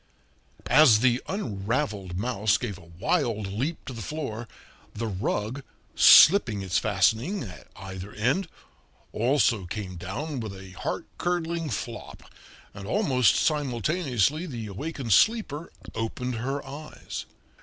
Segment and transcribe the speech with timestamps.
[0.65, 4.47] As the unraveled mouse gave a wild leap to the floor,
[4.95, 5.61] the rug,
[5.93, 8.47] slipping its fastening at either end,
[9.13, 12.23] also came down with a heart curdling flop,
[12.73, 17.27] and almost simultaneously the awakened sleeper opened her eyes.